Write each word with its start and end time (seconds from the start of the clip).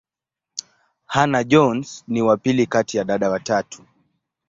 Hannah-Jones 1.05 2.03
ni 2.07 2.21
wa 2.21 2.37
pili 2.37 2.65
kati 2.67 2.97
ya 2.97 3.03
dada 3.03 3.29
watatu. 3.29 3.83